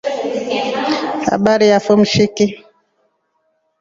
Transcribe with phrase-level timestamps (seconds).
[1.27, 2.45] Habari yafo mshiki.